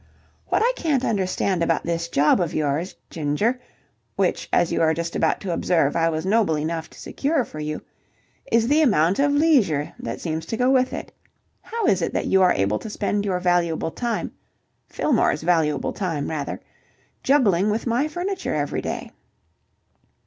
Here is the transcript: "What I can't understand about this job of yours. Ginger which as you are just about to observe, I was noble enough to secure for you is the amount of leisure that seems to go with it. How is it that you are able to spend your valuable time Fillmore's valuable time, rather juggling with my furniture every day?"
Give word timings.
"What 0.47 0.63
I 0.63 0.73
can't 0.75 1.05
understand 1.05 1.61
about 1.61 1.83
this 1.83 2.07
job 2.07 2.41
of 2.41 2.55
yours. 2.55 2.95
Ginger 3.11 3.61
which 4.15 4.49
as 4.51 4.71
you 4.71 4.81
are 4.81 4.95
just 4.95 5.15
about 5.15 5.39
to 5.41 5.53
observe, 5.53 5.95
I 5.95 6.09
was 6.09 6.25
noble 6.25 6.57
enough 6.57 6.89
to 6.89 6.99
secure 6.99 7.45
for 7.45 7.59
you 7.59 7.83
is 8.51 8.67
the 8.67 8.81
amount 8.81 9.19
of 9.19 9.31
leisure 9.31 9.93
that 9.99 10.19
seems 10.19 10.47
to 10.47 10.57
go 10.57 10.71
with 10.71 10.91
it. 10.91 11.13
How 11.61 11.85
is 11.85 12.01
it 12.01 12.13
that 12.13 12.25
you 12.25 12.41
are 12.41 12.53
able 12.53 12.79
to 12.79 12.89
spend 12.89 13.25
your 13.25 13.39
valuable 13.39 13.91
time 13.91 14.31
Fillmore's 14.87 15.43
valuable 15.43 15.93
time, 15.93 16.31
rather 16.31 16.59
juggling 17.21 17.69
with 17.69 17.85
my 17.85 18.07
furniture 18.07 18.55
every 18.55 18.81
day?" 18.81 19.11